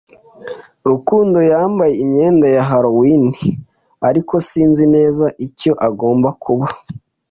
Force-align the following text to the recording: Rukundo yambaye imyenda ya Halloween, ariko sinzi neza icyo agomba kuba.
Rukundo 0.89 1.37
yambaye 1.51 1.93
imyenda 2.03 2.47
ya 2.55 2.63
Halloween, 2.69 3.23
ariko 4.09 4.33
sinzi 4.47 4.83
neza 4.95 5.25
icyo 5.47 5.71
agomba 5.87 6.29
kuba. 6.43 6.67